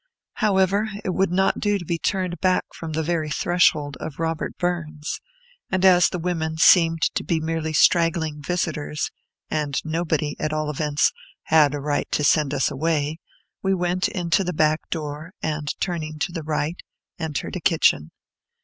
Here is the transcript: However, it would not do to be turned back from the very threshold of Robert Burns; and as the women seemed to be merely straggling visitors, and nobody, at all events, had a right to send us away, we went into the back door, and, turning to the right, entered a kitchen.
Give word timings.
However, 0.41 0.89
it 1.05 1.11
would 1.11 1.31
not 1.31 1.59
do 1.59 1.77
to 1.77 1.85
be 1.85 1.99
turned 1.99 2.39
back 2.39 2.65
from 2.73 2.93
the 2.93 3.03
very 3.03 3.29
threshold 3.29 3.97
of 3.99 4.17
Robert 4.17 4.57
Burns; 4.57 5.21
and 5.69 5.85
as 5.85 6.09
the 6.09 6.17
women 6.17 6.57
seemed 6.57 7.03
to 7.13 7.23
be 7.23 7.39
merely 7.39 7.71
straggling 7.71 8.41
visitors, 8.41 9.11
and 9.51 9.79
nobody, 9.85 10.35
at 10.39 10.51
all 10.51 10.71
events, 10.71 11.11
had 11.43 11.75
a 11.75 11.79
right 11.79 12.09
to 12.13 12.23
send 12.23 12.51
us 12.51 12.71
away, 12.71 13.19
we 13.61 13.75
went 13.75 14.07
into 14.07 14.43
the 14.43 14.53
back 14.53 14.89
door, 14.89 15.33
and, 15.43 15.69
turning 15.79 16.17
to 16.17 16.31
the 16.31 16.41
right, 16.41 16.81
entered 17.19 17.55
a 17.55 17.59
kitchen. 17.61 18.09